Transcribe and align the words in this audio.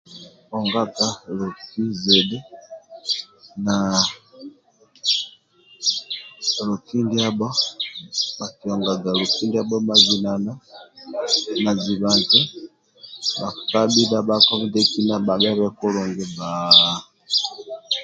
Onganga 0.57 1.07
loki 1.37 1.81
zidhi 2.01 2.39
na 3.65 3.75
loki 6.65 6.95
ndiabho 7.05 7.49
bhakionganga 8.37 9.09
loki 9.19 9.41
ndiabho 9.47 9.77
mazinana 9.89 10.51
na 11.63 11.71
ziba 11.81 12.09
nti 12.21 12.39
kakabhi 13.39 14.01
na 14.11 14.19
bhakpa 14.27 14.53
ndibhekina 14.57 15.15
bhabhebe 15.25 15.65
kulungi 15.77 16.23
bba 16.31 16.49